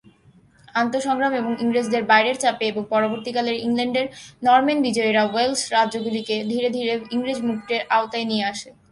আন্তঃ-সংগ্রাম 0.75 1.33
এবং 1.33 1.51
ইংরেজদের 1.59 2.03
বাইরের 2.03 2.37
চাপে 2.39 2.65
এবং 2.67 2.83
পরবর্তীকালের 2.89 3.57
ইংল্যান্ডের 3.57 4.07
নরম্যান 4.43 4.79
বিজয়ীরা 4.81 5.23
ওয়েলশ 5.25 5.61
রাজ্যগুলিকে 5.71 6.35
ধীরে 6.43 6.69
ধীরে 6.69 6.93
ইংরেজ 7.11 7.39
মুকুটের 7.47 7.81
আওতায় 7.89 8.25
নিয়ে 8.25 8.45
আসে। 8.45 8.69